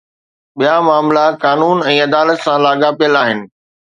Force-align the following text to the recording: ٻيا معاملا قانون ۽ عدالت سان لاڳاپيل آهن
ٻيا 0.59 0.75
معاملا 0.87 1.25
قانون 1.43 1.77
۽ 1.91 1.97
عدالت 2.07 2.37
سان 2.47 2.57
لاڳاپيل 2.69 3.13
آهن 3.23 3.39